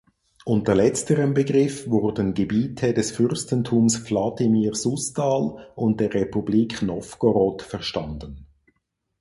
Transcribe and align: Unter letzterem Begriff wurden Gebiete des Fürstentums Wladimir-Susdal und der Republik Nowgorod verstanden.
Unter 0.45 0.73
letzterem 0.73 1.35
Begriff 1.35 1.87
wurden 1.87 2.33
Gebiete 2.33 2.91
des 2.95 3.11
Fürstentums 3.11 4.09
Wladimir-Susdal 4.09 5.71
und 5.75 5.99
der 5.99 6.11
Republik 6.15 6.81
Nowgorod 6.81 7.61
verstanden. 7.61 8.47